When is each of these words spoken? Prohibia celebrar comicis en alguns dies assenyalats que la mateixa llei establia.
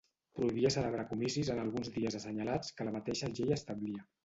Prohibia 0.37 0.71
celebrar 0.75 1.05
comicis 1.11 1.51
en 1.57 1.61
alguns 1.65 1.93
dies 1.99 2.19
assenyalats 2.21 2.75
que 2.81 2.91
la 2.91 2.97
mateixa 2.99 3.33
llei 3.39 3.57
establia. 3.61 4.11